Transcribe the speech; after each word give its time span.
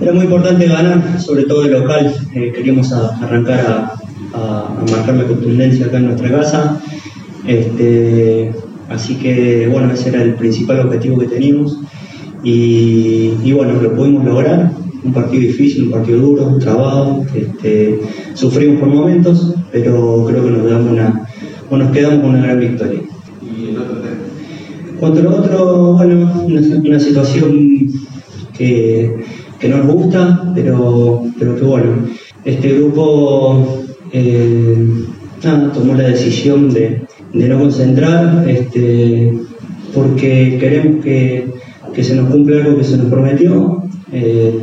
Era 0.00 0.12
muy 0.12 0.24
importante 0.24 0.66
ganar, 0.66 1.20
sobre 1.20 1.44
todo 1.44 1.64
el 1.64 1.72
local. 1.72 2.12
Eh, 2.34 2.52
queríamos 2.54 2.92
arrancar 2.92 3.60
a, 4.32 4.80
marcar 4.90 5.14
la 5.14 5.24
contundencia 5.24 5.86
acá 5.86 5.98
en 5.98 6.06
nuestra 6.06 6.30
casa. 6.30 6.80
Este, 7.46 8.52
así 8.88 9.14
que 9.16 9.68
bueno, 9.70 9.92
ese 9.92 10.08
era 10.08 10.22
el 10.22 10.34
principal 10.34 10.80
objetivo 10.80 11.18
que 11.18 11.26
teníamos. 11.26 11.78
Y, 12.42 13.52
bueno, 13.52 13.80
lo 13.80 13.94
pudimos 13.94 14.24
lograr. 14.24 14.72
Un 15.04 15.12
partido 15.12 15.42
difícil, 15.42 15.84
un 15.84 15.90
partido 15.92 16.18
duro, 16.18 16.46
un 16.46 16.58
trabajo. 16.58 17.24
Este, 17.34 18.00
sufrimos 18.34 18.80
por 18.80 18.88
momentos, 18.88 19.54
pero 19.70 20.26
creo 20.28 20.44
que 20.44 20.50
nos, 20.50 20.70
damos 20.70 20.90
una, 20.90 21.28
nos 21.70 21.90
quedamos 21.92 22.20
con 22.20 22.30
una 22.30 22.42
gran 22.42 22.60
victoria. 22.60 23.00
¿Y 23.42 23.70
el 23.70 23.78
otro 23.78 23.96
tema? 23.96 24.16
Cuanto 24.98 25.22
lo 25.22 25.36
otro, 25.36 25.92
bueno, 25.94 26.32
una 26.46 26.98
situación 26.98 27.90
que 28.56 29.24
que 29.64 29.70
nos 29.70 29.86
gusta, 29.86 30.52
pero, 30.54 31.24
pero 31.38 31.56
que 31.56 31.62
bueno, 31.62 31.92
este 32.44 32.74
grupo 32.74 33.82
eh, 34.12 35.06
tomó 35.72 35.94
la 35.94 36.02
decisión 36.02 36.70
de, 36.70 37.00
no 37.32 37.58
concentrar 37.58 38.46
este, 38.46 39.32
porque 39.94 40.58
queremos 40.60 41.02
que, 41.02 41.50
se 42.02 42.14
nos 42.14 42.28
cumpla 42.28 42.62
algo 42.62 42.76
que 42.76 42.84
se 42.84 42.98
nos 42.98 43.06
prometió. 43.06 43.84
Eh, 44.12 44.58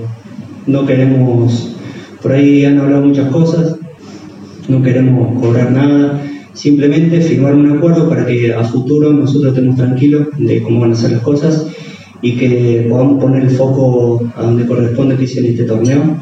no 0.67 0.85
queremos, 0.85 1.75
por 2.22 2.33
ahí 2.33 2.63
han 2.66 2.77
hablado 2.77 3.08
muchas 3.08 3.31
cosas, 3.31 3.77
no 4.67 4.83
queremos 4.83 5.41
cobrar 5.41 5.72
nada, 5.72 6.22
simplemente 6.53 7.22
firmar 7.22 7.55
un 7.55 7.72
acuerdo 7.72 8.08
para 8.08 8.27
que 8.27 8.53
a 8.53 8.63
futuro 8.63 9.11
nosotros 9.11 9.53
estemos 9.55 9.77
tranquilos 9.77 10.27
de 10.38 10.61
cómo 10.61 10.81
van 10.81 10.91
a 10.91 10.95
ser 10.95 11.13
las 11.13 11.22
cosas 11.22 11.66
y 12.21 12.38
que 12.38 12.88
podamos 12.89 13.21
poner 13.21 13.43
el 13.43 13.49
foco 13.49 14.21
a 14.35 14.43
donde 14.43 14.66
corresponde 14.66 15.16
que 15.16 15.25
en 15.25 15.45
este 15.45 15.63
torneo. 15.63 16.17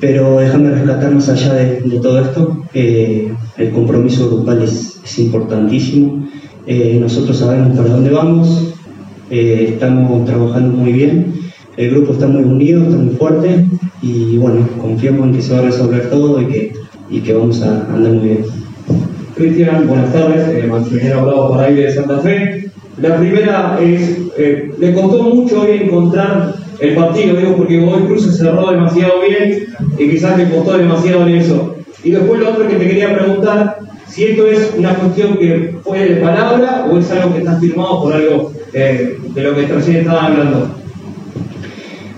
Pero 0.00 0.40
déjame 0.40 0.70
rescatar 0.70 1.14
más 1.14 1.28
allá 1.28 1.54
de, 1.54 2.00
todo 2.02 2.20
esto, 2.20 2.64
eh, 2.74 3.32
el 3.56 3.70
compromiso 3.70 4.28
grupal 4.28 4.62
es, 4.62 4.88
importantísimo. 5.18 6.26
Eh, 6.66 6.96
nosotros 7.00 7.36
sabemos 7.36 7.76
para 7.76 7.90
dónde 7.90 8.10
vamos, 8.10 8.74
eh, 9.30 9.66
estamos 9.74 10.24
trabajando 10.24 10.76
muy 10.76 10.92
bien, 10.92 11.34
el 11.76 11.90
grupo 11.90 12.12
está 12.12 12.26
muy 12.26 12.44
unido, 12.44 12.82
está 12.82 12.96
muy 12.96 13.14
fuerte 13.14 13.66
y 14.00 14.36
bueno, 14.38 14.66
confiamos 14.80 15.28
en 15.28 15.34
que 15.34 15.42
se 15.42 15.52
va 15.52 15.60
a 15.60 15.62
resolver 15.62 16.10
todo 16.10 16.40
y 16.40 16.46
que, 16.46 16.72
y 17.10 17.20
que 17.20 17.34
vamos 17.34 17.62
a 17.62 17.86
andar 17.94 18.12
muy 18.12 18.28
bien. 18.28 18.44
Cristian, 19.34 19.86
buenas 19.86 20.12
tardes, 20.12 20.48
eh, 20.48 21.12
Hablado 21.12 21.48
por 21.48 21.60
ahí 21.60 21.74
de 21.74 21.90
Santa 21.90 22.18
Fe. 22.18 22.71
La 23.02 23.16
primera 23.16 23.78
es, 23.82 24.16
eh, 24.38 24.70
le 24.78 24.94
costó 24.94 25.24
mucho 25.24 25.62
hoy 25.62 25.82
encontrar 25.82 26.54
el 26.78 26.94
partido, 26.94 27.36
digo, 27.36 27.56
porque 27.56 27.80
hoy 27.80 28.02
Cruz 28.04 28.24
se 28.24 28.32
cerró 28.32 28.70
demasiado 28.70 29.14
bien 29.28 29.66
y 29.98 30.08
quizás 30.08 30.38
le 30.38 30.48
costó 30.48 30.78
demasiado 30.78 31.26
en 31.26 31.34
eso. 31.34 31.74
Y 32.04 32.12
después 32.12 32.38
lo 32.38 32.50
otro 32.50 32.68
que 32.68 32.76
te 32.76 32.86
quería 32.86 33.12
preguntar, 33.12 33.80
si 34.06 34.24
esto 34.24 34.46
es 34.46 34.74
una 34.78 34.94
cuestión 34.94 35.36
que 35.36 35.74
fue 35.82 35.98
de 35.98 36.20
palabra 36.20 36.86
o 36.88 36.96
es 36.96 37.10
algo 37.10 37.32
que 37.32 37.40
está 37.40 37.58
firmado 37.58 38.02
por 38.04 38.12
algo 38.12 38.52
eh, 38.72 39.18
de 39.34 39.42
lo 39.42 39.54
que 39.56 39.66
recién 39.66 39.96
estaba 39.96 40.26
hablando. 40.26 40.81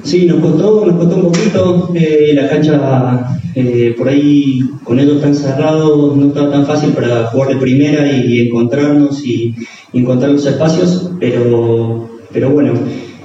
Sí, 0.05 0.27
nos 0.27 0.41
costó, 0.41 0.87
nos 0.87 0.97
costó 0.97 1.17
un 1.17 1.23
poquito. 1.23 1.91
Eh, 1.95 2.33
la 2.35 2.49
cancha 2.49 3.39
por 3.97 4.09
ahí 4.09 4.61
con 4.83 4.99
ellos 4.99 5.21
tan 5.21 5.35
cerrados 5.35 6.17
no 6.17 6.27
estaba 6.27 6.51
tan 6.51 6.67
fácil 6.67 6.91
para 6.91 7.27
jugar 7.27 7.51
de 7.51 7.57
primera 7.57 8.11
y 8.11 8.49
encontrarnos 8.49 9.25
y, 9.25 9.55
encontrar 9.93 10.33
los 10.33 10.45
espacios, 10.45 11.13
pero, 11.21 12.09
pero 12.33 12.51
bueno, 12.51 12.73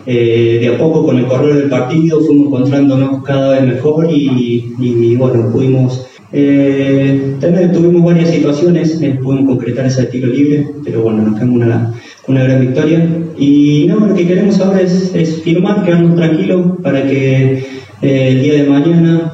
eh, 0.05 0.57
de 0.61 0.67
a 0.67 0.77
poco 0.77 1.05
con 1.05 1.17
el 1.17 1.25
correr 1.25 1.55
del 1.55 1.69
partido 1.69 2.21
fuimos 2.21 2.47
encontrándonos 2.47 3.23
cada 3.23 3.51
vez 3.51 3.75
mejor 3.75 4.07
y, 4.09 5.15
bueno, 5.17 5.51
pudimos 5.51 6.07
eh, 6.31 7.37
tuvimos 7.73 8.03
varias 8.03 8.29
situaciones, 8.29 9.01
eh, 9.01 9.19
pudimos 9.21 9.55
concretar 9.55 9.85
ese 9.85 10.05
tiro 10.05 10.27
libre, 10.27 10.67
pero 10.83 11.01
bueno, 11.03 11.23
nos 11.23 11.35
quedamos 11.35 11.55
una, 11.55 11.93
una 12.27 12.43
gran 12.43 12.61
victoria. 12.61 13.07
Y 13.37 13.85
no, 13.87 14.05
lo 14.05 14.13
que 14.13 14.27
queremos 14.27 14.59
ahora 14.59 14.81
es, 14.81 15.13
es 15.15 15.41
firmar, 15.41 15.83
quedarnos 15.83 16.15
tranquilos 16.15 16.77
para 16.83 17.03
que 17.03 17.63
el 18.01 18.41
día 18.41 18.63
de 18.63 18.69
mañana 18.69 19.33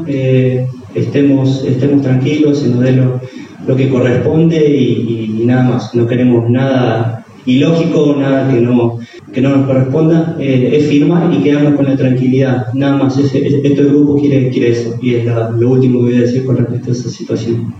estemos, 0.95 1.63
estemos 1.65 2.01
tranquilos, 2.01 2.59
se 2.59 2.69
nos 2.69 2.79
dé 2.79 2.93
lo 2.93 3.75
que 3.75 3.89
corresponde 3.89 4.65
y, 4.65 5.43
nada 5.45 5.63
más. 5.63 5.95
No 5.95 6.07
queremos 6.07 6.49
nada 6.49 7.24
ilógico, 7.45 8.15
nada 8.17 8.51
que 8.51 8.61
no, 8.61 8.99
que 9.31 9.41
no 9.41 9.55
nos 9.55 9.67
corresponda, 9.67 10.35
eh, 10.39 10.71
es 10.73 10.87
firmar 10.87 11.31
y 11.33 11.43
quedarnos 11.43 11.75
con 11.75 11.85
la 11.85 11.95
tranquilidad, 11.95 12.73
nada 12.73 12.97
más. 12.97 13.17
este 13.17 13.83
grupo 13.83 14.17
quiere, 14.19 14.49
quiere 14.49 14.71
eso 14.71 14.95
y 15.01 15.15
es 15.15 15.25
lo 15.25 15.69
último 15.69 15.99
que 15.99 16.05
voy 16.05 16.15
a 16.15 16.21
decir 16.21 16.45
con 16.45 16.57
respecto 16.57 16.89
a 16.89 16.93
esa 16.93 17.09
situación. 17.09 17.73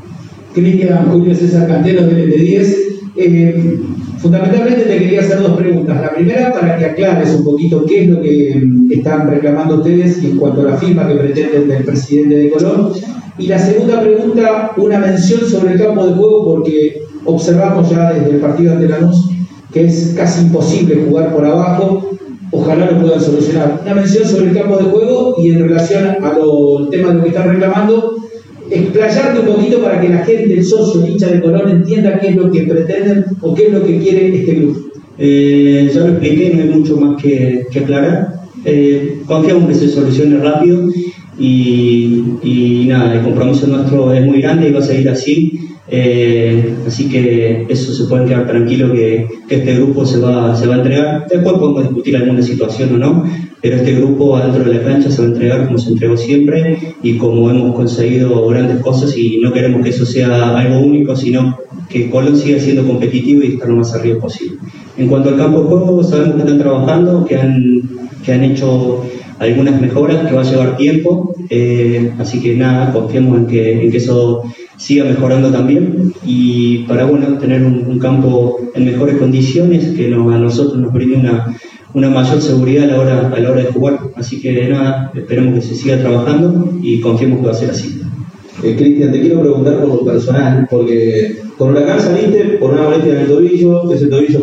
Cristian 0.53 1.05
Julio 1.11 1.35
César 1.35 1.67
Cantero 1.67 2.07
del 2.07 2.31
10 2.31 2.85
eh, 3.17 3.79
fundamentalmente 4.17 4.83
te 4.83 4.97
quería 4.97 5.21
hacer 5.21 5.39
dos 5.39 5.57
preguntas. 5.57 6.01
La 6.01 6.13
primera 6.13 6.51
para 6.51 6.77
que 6.77 6.85
aclares 6.85 7.33
un 7.35 7.45
poquito 7.45 7.85
qué 7.85 8.03
es 8.03 8.09
lo 8.09 8.21
que 8.21 8.61
mm, 8.61 8.91
están 8.91 9.29
reclamando 9.29 9.75
ustedes 9.77 10.23
en 10.23 10.37
cuanto 10.37 10.61
a 10.61 10.71
la 10.71 10.77
firma 10.77 11.07
que 11.07 11.15
pretenden 11.15 11.67
del 11.67 11.83
presidente 11.83 12.35
de 12.35 12.49
Colón. 12.49 12.91
Y 13.37 13.47
la 13.47 13.59
segunda 13.59 14.01
pregunta, 14.01 14.71
una 14.77 14.99
mención 14.99 15.41
sobre 15.41 15.73
el 15.73 15.79
campo 15.79 16.05
de 16.05 16.13
juego, 16.13 16.45
porque 16.45 17.01
observamos 17.25 17.89
ya 17.89 18.13
desde 18.13 18.31
el 18.31 18.37
partido 18.37 18.73
ante 18.73 18.87
Lanús 18.87 19.29
que 19.75 19.83
es 19.83 20.13
casi 20.15 20.43
imposible 20.43 21.03
jugar 21.05 21.35
por 21.35 21.43
abajo, 21.43 22.09
ojalá 22.49 22.91
lo 22.91 23.01
puedan 23.01 23.19
solucionar. 23.19 23.81
Una 23.83 23.93
mención 23.93 24.25
sobre 24.25 24.47
el 24.47 24.57
campo 24.57 24.77
de 24.77 24.85
juego 24.85 25.35
y 25.37 25.49
en 25.49 25.67
relación 25.67 26.07
al 26.07 26.89
tema 26.89 27.09
de 27.09 27.13
lo 27.15 27.21
que 27.21 27.27
están 27.27 27.49
reclamando, 27.49 28.15
explayarte 28.71 29.41
un 29.41 29.45
poquito 29.47 29.81
para 29.81 29.99
que 29.99 30.07
la 30.07 30.19
gente, 30.19 30.53
el 30.53 30.63
socio, 30.63 31.03
el 31.03 31.11
hincha 31.11 31.27
de 31.27 31.41
Colón 31.41 31.69
entienda 31.69 32.17
qué 32.21 32.29
es 32.29 32.37
lo 32.37 32.49
que 32.49 32.61
pretenden 32.61 33.25
o 33.41 33.53
qué 33.53 33.67
es 33.67 33.73
lo 33.73 33.85
que 33.85 33.99
quiere 33.99 34.33
este 34.33 34.53
grupo. 34.53 34.79
Eh, 35.17 35.91
ya 35.93 35.99
lo 35.99 36.07
expliqué, 36.11 36.53
no 36.55 36.63
hay 36.63 36.69
mucho 36.69 36.95
más 36.95 37.21
que, 37.21 37.67
aclarar. 37.75 38.45
Eh, 38.63 39.23
confiamos 39.27 39.67
que 39.67 39.75
se 39.75 39.89
solucione 39.89 40.37
rápido 40.37 40.87
y, 41.37 42.23
y, 42.43 42.85
nada, 42.87 43.15
el 43.15 43.23
compromiso 43.23 43.67
nuestro 43.67 44.13
es 44.13 44.25
muy 44.25 44.41
grande 44.41 44.69
y 44.69 44.71
va 44.71 44.79
a 44.79 44.83
seguir 44.83 45.09
así. 45.09 45.59
Eh, 45.87 46.77
así 46.87 47.07
que 47.07 47.67
eso 47.69 47.93
se 47.93 48.05
pueden 48.05 48.27
quedar 48.27 48.47
tranquilo 48.47 48.91
que, 48.91 49.27
este 49.47 49.75
grupo 49.75 50.05
se 50.05 50.19
va, 50.19 50.55
se 50.55 50.67
va 50.67 50.75
a 50.75 50.77
entregar. 50.77 51.27
Después 51.29 51.55
podemos 51.57 51.83
discutir 51.83 52.17
alguna 52.17 52.41
situación 52.41 52.95
o 52.95 52.97
no, 52.97 53.23
pero 53.61 53.77
este 53.77 53.93
grupo 53.93 54.35
adentro 54.35 54.63
de 54.63 54.79
la 54.79 54.83
cancha 54.83 55.11
se 55.11 55.21
va 55.21 55.27
a 55.27 55.31
entregar 55.31 55.65
como 55.65 55.77
se 55.77 55.91
entregó 55.91 56.17
siempre 56.17 56.95
y 57.03 57.17
como 57.17 57.49
hemos 57.51 57.75
conseguido 57.75 58.47
grandes 58.47 58.79
cosas 58.79 59.15
y 59.17 59.39
no 59.39 59.53
queremos 59.53 59.83
que 59.83 59.89
eso 59.89 60.05
sea 60.05 60.57
algo 60.57 60.79
único, 60.79 61.15
sino 61.15 61.57
que 61.89 62.09
Colón 62.09 62.35
siga 62.35 62.59
siendo 62.59 62.85
competitivo 62.85 63.43
y 63.43 63.53
estar 63.53 63.69
lo 63.69 63.75
más 63.75 63.93
arriba 63.93 64.19
posible. 64.19 64.57
En 64.97 65.07
cuanto 65.07 65.29
al 65.29 65.37
campo 65.37 65.61
de 65.61 65.67
juego, 65.67 66.03
sabemos 66.03 66.35
que 66.35 66.41
están 66.41 66.59
trabajando, 66.59 67.25
que 67.25 67.35
han, 67.35 67.81
que 68.23 68.33
han 68.33 68.43
hecho 68.43 69.03
algunas 69.39 69.79
mejoras 69.79 70.27
que 70.27 70.35
va 70.35 70.41
a 70.41 70.49
llevar 70.49 70.77
tiempo, 70.77 71.35
eh, 71.49 72.13
así 72.19 72.41
que 72.41 72.55
nada, 72.55 72.93
confiamos 72.93 73.37
en 73.39 73.47
que, 73.47 73.83
en 73.83 73.91
que 73.91 73.97
eso 73.97 74.43
siga 74.77 75.05
mejorando 75.05 75.51
también 75.51 76.13
y 76.25 76.79
para 76.79 77.05
bueno 77.05 77.37
tener 77.37 77.63
un, 77.63 77.97
campo 77.99 78.59
en 78.73 78.85
mejores 78.85 79.17
condiciones 79.17 79.93
que 79.95 80.13
a 80.13 80.17
nosotros 80.17 80.77
nos 80.77 80.91
brinde 80.91 81.17
una, 81.17 81.55
una 81.93 82.09
mayor 82.09 82.41
seguridad 82.41 82.83
a 82.85 82.87
la, 82.87 82.99
hora, 82.99 83.33
a 83.33 83.39
la 83.39 83.51
hora 83.51 83.61
de 83.61 83.71
jugar. 83.71 83.99
Así 84.15 84.41
que 84.41 84.67
nada, 84.67 85.11
esperemos 85.15 85.55
que 85.55 85.61
se 85.61 85.75
siga 85.75 85.97
trabajando 85.97 86.73
y 86.81 86.99
confiemos 86.99 87.39
que 87.39 87.45
va 87.45 87.51
a 87.51 87.55
ser 87.55 87.71
así. 87.71 88.01
Eh, 88.63 88.75
Cristian, 88.77 89.11
te 89.11 89.21
quiero 89.21 89.41
preguntar 89.41 89.79
por 89.79 89.87
lo 89.87 90.05
personal, 90.05 90.67
porque 90.69 91.37
con 91.57 91.71
Huracán 91.71 91.99
saliste 91.99 92.57
por 92.59 92.71
una 92.71 92.87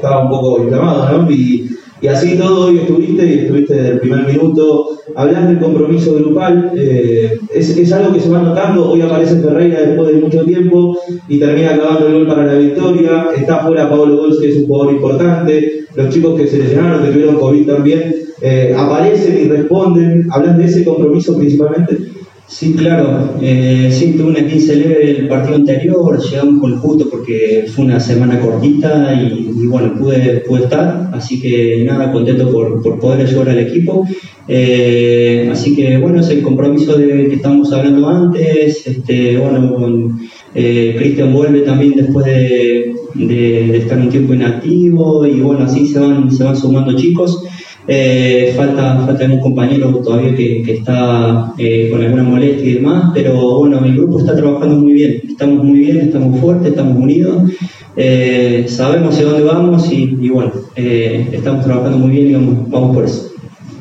estaba 0.02 0.24
un 0.24 0.30
poco 0.30 0.62
inflamado, 0.62 1.22
¿no? 1.22 1.30
Y 1.30 1.70
y 2.02 2.08
así 2.08 2.36
todo, 2.36 2.66
hoy 2.66 2.78
estuviste 2.78 3.24
y 3.24 3.38
estuviste 3.38 3.74
desde 3.74 3.90
el 3.90 4.00
primer 4.00 4.26
minuto. 4.26 4.88
Hablar 5.14 5.46
del 5.46 5.60
compromiso 5.60 6.16
grupal, 6.16 6.72
eh, 6.76 7.38
es, 7.54 7.92
algo 7.92 8.12
que 8.12 8.18
se 8.18 8.28
va 8.28 8.42
notando. 8.42 8.90
Hoy 8.90 9.02
aparece 9.02 9.36
Ferreira 9.36 9.82
después 9.82 10.08
de 10.08 10.20
mucho 10.20 10.44
tiempo 10.44 10.98
y 11.28 11.38
termina 11.38 11.74
acabando 11.74 12.08
el 12.08 12.14
gol 12.14 12.26
para 12.26 12.44
la 12.44 12.54
victoria. 12.54 13.28
Está 13.36 13.60
fuera 13.60 13.88
Pablo 13.88 14.16
Gols, 14.16 14.40
que 14.40 14.48
es 14.48 14.56
un 14.56 14.66
jugador 14.66 14.94
importante. 14.94 15.84
Los 15.94 16.08
chicos 16.12 16.40
que 16.40 16.48
se 16.48 16.58
lesionaron, 16.58 17.04
que 17.04 17.12
tuvieron 17.12 17.36
COVID 17.36 17.66
también, 17.66 18.16
eh, 18.40 18.74
aparecen 18.76 19.38
y 19.40 19.48
responden. 19.48 20.26
¿Hablan 20.32 20.58
de 20.58 20.64
ese 20.64 20.84
compromiso 20.84 21.38
principalmente? 21.38 21.98
Sí, 22.46 22.74
claro. 22.74 23.36
Eh, 23.40 23.88
sí, 23.90 24.12
tuve 24.12 24.30
una 24.30 24.46
15 24.46 24.76
leve 24.76 25.10
el 25.10 25.28
partido 25.28 25.56
anterior, 25.56 26.22
llegamos 26.22 26.60
con 26.60 26.72
el 26.72 26.78
justo 26.78 27.08
porque 27.10 27.64
fue 27.74 27.86
una 27.86 27.98
semana 27.98 28.38
cortita 28.40 29.14
y, 29.14 29.66
bueno, 29.66 29.94
pude, 29.98 30.42
pude, 30.46 30.64
estar, 30.64 31.10
así 31.12 31.40
que 31.40 31.82
nada, 31.86 32.12
contento 32.12 32.52
por, 32.52 32.82
por 32.82 33.00
poder 33.00 33.26
ayudar 33.26 33.50
al 33.50 33.58
equipo. 33.58 34.06
Eh, 34.48 35.48
así 35.50 35.74
que 35.74 35.98
bueno, 35.98 36.20
es 36.20 36.28
el 36.28 36.42
compromiso 36.42 36.98
de 36.98 37.28
que 37.28 37.34
estábamos 37.36 37.72
hablando 37.72 38.08
antes, 38.08 38.86
este, 38.86 39.38
bueno, 39.38 39.74
con 39.74 40.20
eh, 40.54 40.94
Cristian 40.98 41.32
vuelve 41.32 41.60
también 41.60 41.94
después 41.96 42.26
de, 42.26 42.94
de, 43.14 43.76
estar 43.78 43.98
un 43.98 44.10
tiempo 44.10 44.34
inactivo 44.34 45.26
y 45.26 45.40
bueno, 45.40 45.64
así 45.64 45.86
se 45.86 45.98
van, 46.00 46.30
se 46.30 46.44
van 46.44 46.56
sumando 46.56 46.94
chicos. 46.96 47.42
Eh, 47.88 48.52
falta, 48.56 49.04
falta 49.06 49.24
un 49.24 49.40
compañero 49.40 49.88
todavía 49.96 50.34
que, 50.36 50.62
que 50.62 50.72
está 50.74 51.52
eh, 51.58 51.88
con 51.90 52.00
alguna 52.00 52.22
molestia 52.22 52.70
y 52.70 52.74
demás, 52.74 53.10
pero 53.12 53.58
bueno, 53.58 53.84
el 53.84 53.96
grupo 53.96 54.20
está 54.20 54.36
trabajando 54.36 54.76
muy 54.76 54.92
bien, 54.92 55.20
estamos 55.28 55.64
muy 55.64 55.80
bien, 55.80 55.96
estamos 55.98 56.38
fuertes, 56.38 56.68
estamos 56.68 56.96
unidos, 56.96 57.50
eh, 57.96 58.66
sabemos 58.68 59.14
hacia 59.14 59.26
dónde 59.26 59.44
vamos 59.44 59.92
y, 59.92 60.16
y 60.20 60.28
bueno, 60.28 60.52
eh, 60.76 61.28
estamos 61.32 61.64
trabajando 61.64 61.98
muy 61.98 62.10
bien 62.10 62.28
y 62.28 62.34
vamos, 62.34 62.70
vamos 62.70 62.94
por 62.94 63.04
eso. 63.04 63.32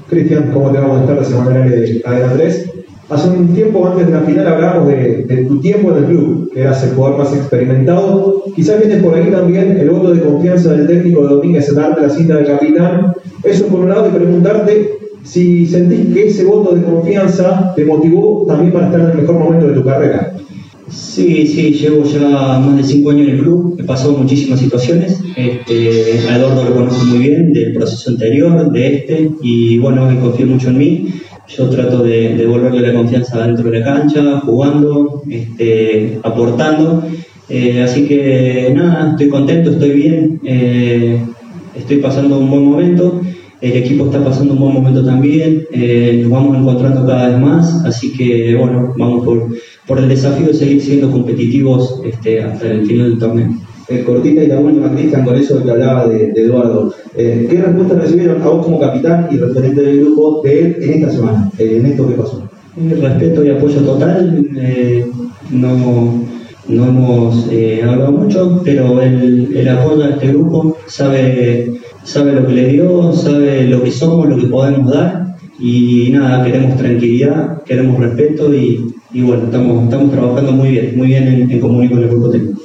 Cristian, 0.09 0.49
¿cómo 0.51 0.71
te 0.71 0.79
va? 0.79 0.87
Buenas 0.87 1.07
tardes, 1.07 1.31
Emanuel 1.31 1.69
de 1.69 2.01
Cadena 2.01 2.33
3. 2.33 2.71
Hace 3.09 3.29
un 3.29 3.53
tiempo 3.53 3.87
antes 3.87 4.07
de 4.07 4.13
la 4.13 4.21
final 4.21 4.47
hablábamos 4.47 4.87
de, 4.87 5.23
de, 5.23 5.45
tu 5.45 5.59
tiempo 5.61 5.91
en 5.91 5.97
el 5.97 6.05
club, 6.05 6.40
que 6.53 6.61
eras 6.61 6.83
el 6.83 6.95
jugador 6.95 7.19
más 7.19 7.33
experimentado. 7.33 8.43
Quizás 8.55 8.79
vienes 8.79 9.03
por 9.03 9.15
ahí 9.15 9.31
también 9.31 9.77
el 9.77 9.89
voto 9.89 10.13
de 10.13 10.21
confianza 10.21 10.73
del 10.73 10.87
técnico 10.87 11.21
de 11.23 11.35
Domínguez 11.35 11.69
en 11.69 11.75
darte 11.75 12.01
la 12.01 12.09
cinta 12.09 12.37
de 12.37 12.45
capitán. 12.45 13.13
Eso 13.43 13.67
por 13.67 13.81
un 13.81 13.89
lado, 13.89 14.07
y 14.07 14.11
preguntarte 14.11 14.97
si 15.23 15.65
sentís 15.67 16.13
que 16.13 16.27
ese 16.27 16.45
voto 16.45 16.75
de 16.75 16.83
confianza 16.83 17.73
te 17.75 17.85
motivó 17.85 18.45
también 18.47 18.71
para 18.71 18.87
estar 18.87 19.01
en 19.01 19.09
el 19.11 19.17
mejor 19.17 19.35
momento 19.35 19.67
de 19.67 19.73
tu 19.73 19.83
carrera. 19.83 20.33
Sí, 20.89 21.47
sí, 21.47 21.71
llevo 21.71 22.03
ya 22.03 22.59
más 22.59 22.75
de 22.75 22.83
cinco 22.83 23.11
años 23.11 23.27
en 23.27 23.35
el 23.35 23.39
club, 23.41 23.77
he 23.79 23.83
pasado 23.83 24.11
muchísimas 24.11 24.59
situaciones, 24.59 25.21
este, 25.37 26.19
a 26.29 26.37
Eduardo 26.37 26.65
lo 26.65 26.75
conozco 26.75 27.05
muy 27.05 27.19
bien 27.19 27.53
del 27.53 27.71
proceso 27.71 28.09
anterior, 28.09 28.69
de 28.71 28.95
este, 28.95 29.31
y 29.41 29.77
bueno, 29.77 30.09
él 30.09 30.19
confía 30.19 30.45
mucho 30.45 30.67
en 30.67 30.77
mí, 30.77 31.07
yo 31.47 31.69
trato 31.69 32.03
de 32.03 32.35
devolverle 32.35 32.87
la 32.87 32.93
confianza 32.93 33.45
dentro 33.45 33.69
de 33.69 33.79
la 33.79 33.85
cancha, 33.85 34.39
jugando, 34.41 35.23
este, 35.29 36.19
aportando, 36.23 37.03
eh, 37.49 37.81
así 37.81 38.07
que 38.07 38.71
nada, 38.73 39.11
estoy 39.11 39.29
contento, 39.29 39.71
estoy 39.71 39.91
bien, 39.91 40.39
eh, 40.45 41.21
estoy 41.75 41.97
pasando 41.97 42.39
un 42.39 42.49
buen 42.49 42.63
momento, 42.63 43.21
el 43.59 43.73
equipo 43.73 44.05
está 44.05 44.23
pasando 44.23 44.53
un 44.53 44.59
buen 44.59 44.73
momento 44.73 45.03
también, 45.03 45.65
eh, 45.71 46.19
nos 46.21 46.31
vamos 46.31 46.57
encontrando 46.57 47.05
cada 47.05 47.29
vez 47.29 47.39
más, 47.39 47.85
así 47.85 48.13
que 48.13 48.55
bueno, 48.55 48.93
vamos 48.97 49.25
por, 49.25 49.49
por 49.85 49.99
el 49.99 50.07
desafío 50.07 50.47
de 50.47 50.53
seguir 50.53 50.81
siendo 50.81 51.11
competitivos 51.11 52.01
este, 52.05 52.41
hasta 52.41 52.67
el 52.67 52.85
final 52.85 53.09
del 53.09 53.19
torneo. 53.19 53.49
Eh, 53.87 54.03
cortita 54.03 54.43
y 54.43 54.47
la 54.47 54.59
última, 54.59 54.91
Cristian, 54.91 55.25
con 55.25 55.35
eso 55.35 55.63
que 55.63 55.71
hablaba 55.71 56.07
de, 56.07 56.31
Eduardo. 56.35 56.93
Eh, 57.15 57.47
¿Qué 57.49 57.61
respuesta 57.61 57.95
recibieron 57.95 58.41
a 58.41 58.47
vos 58.47 58.65
como 58.65 58.79
capitán 58.79 59.27
y 59.31 59.37
referente 59.37 59.81
del 59.81 60.01
grupo 60.01 60.41
de 60.43 60.59
él 60.59 60.75
en 60.81 60.93
esta 60.93 61.11
semana, 61.11 61.49
eh, 61.57 61.77
en 61.77 61.85
esto 61.85 62.07
que 62.07 62.15
pasó? 62.15 62.43
Respeto 62.75 63.43
y 63.43 63.49
apoyo 63.49 63.81
total, 63.81 64.47
no, 65.51 66.23
no 66.69 66.87
hemos 66.87 67.47
hablado 67.83 68.11
mucho, 68.13 68.61
pero 68.63 69.01
él, 69.01 69.49
él 69.53 69.67
apoya 69.67 70.05
a 70.05 70.09
este 70.11 70.27
grupo, 70.27 70.77
sabe 70.87 71.81
sabe 72.03 72.33
lo 72.33 72.45
que 72.47 72.53
le 72.53 72.67
dio, 72.69 73.13
sabe 73.13 73.67
lo 73.67 73.83
que 73.83 73.91
somos, 73.91 74.27
lo 74.27 74.37
que 74.37 74.47
podemos 74.47 74.91
dar 74.91 75.35
y 75.59 76.09
nada, 76.11 76.43
queremos 76.43 76.77
tranquilidad, 76.77 77.63
queremos 77.63 77.99
respeto 77.99 78.53
y, 78.53 78.93
y 79.13 79.21
bueno, 79.21 79.43
estamos, 79.45 79.83
estamos 79.83 80.11
trabajando 80.11 80.51
muy 80.53 80.69
bien, 80.69 80.97
muy 80.97 81.07
bien 81.07 81.27
en, 81.27 81.51
en 81.51 81.59
común 81.59 81.87
con 81.87 81.99
el 81.99 82.09
grupo 82.09 82.29
técnico. 82.29 82.59